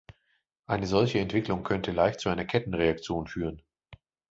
Eine 0.65 0.87
solche 0.87 1.19
Entwicklung 1.19 1.61
könnte 1.61 1.91
leicht 1.91 2.21
zu 2.21 2.29
einer 2.29 2.43
Kettenreaktion 2.45 3.27
führen. 3.27 3.61